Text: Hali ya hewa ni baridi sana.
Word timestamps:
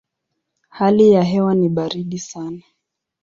Hali 0.69 1.11
ya 1.11 1.23
hewa 1.23 1.55
ni 1.55 1.69
baridi 1.69 2.19
sana. 2.19 2.61